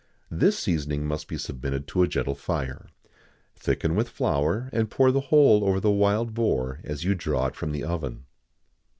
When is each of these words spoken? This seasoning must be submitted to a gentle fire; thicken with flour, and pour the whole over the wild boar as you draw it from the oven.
This 0.31 0.57
seasoning 0.57 1.05
must 1.05 1.27
be 1.27 1.37
submitted 1.37 1.85
to 1.89 2.01
a 2.01 2.07
gentle 2.07 2.33
fire; 2.33 2.87
thicken 3.55 3.93
with 3.95 4.09
flour, 4.09 4.67
and 4.73 4.89
pour 4.89 5.11
the 5.11 5.19
whole 5.29 5.63
over 5.63 5.79
the 5.79 5.91
wild 5.91 6.33
boar 6.33 6.79
as 6.83 7.03
you 7.03 7.13
draw 7.13 7.45
it 7.45 7.55
from 7.55 7.71
the 7.71 7.83
oven. 7.83 8.25